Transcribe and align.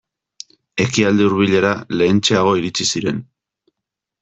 Ekialde 0.85 1.27
Hurbilera 1.27 1.75
lehentxeago 1.99 2.57
iritsi 2.63 2.91
ziren. 2.95 3.23